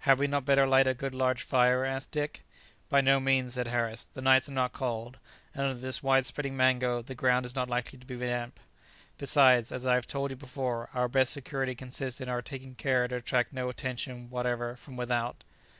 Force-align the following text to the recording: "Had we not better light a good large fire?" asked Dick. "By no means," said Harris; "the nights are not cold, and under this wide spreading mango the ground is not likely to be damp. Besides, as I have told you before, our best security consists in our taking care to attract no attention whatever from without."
"Had 0.00 0.18
we 0.18 0.26
not 0.26 0.44
better 0.44 0.66
light 0.66 0.88
a 0.88 0.92
good 0.92 1.14
large 1.14 1.44
fire?" 1.44 1.84
asked 1.84 2.10
Dick. 2.10 2.42
"By 2.88 3.00
no 3.00 3.20
means," 3.20 3.54
said 3.54 3.68
Harris; 3.68 4.02
"the 4.12 4.20
nights 4.20 4.48
are 4.48 4.52
not 4.52 4.72
cold, 4.72 5.20
and 5.54 5.62
under 5.64 5.76
this 5.80 6.02
wide 6.02 6.26
spreading 6.26 6.56
mango 6.56 7.00
the 7.00 7.14
ground 7.14 7.46
is 7.46 7.54
not 7.54 7.70
likely 7.70 7.96
to 8.00 8.04
be 8.04 8.16
damp. 8.16 8.58
Besides, 9.18 9.70
as 9.70 9.86
I 9.86 9.94
have 9.94 10.08
told 10.08 10.32
you 10.32 10.36
before, 10.36 10.90
our 10.94 11.06
best 11.06 11.32
security 11.32 11.76
consists 11.76 12.20
in 12.20 12.28
our 12.28 12.42
taking 12.42 12.74
care 12.74 13.06
to 13.06 13.14
attract 13.14 13.52
no 13.52 13.68
attention 13.68 14.30
whatever 14.30 14.74
from 14.74 14.96
without." 14.96 15.44